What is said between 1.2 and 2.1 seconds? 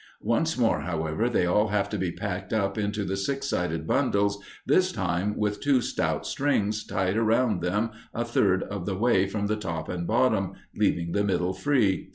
they all have to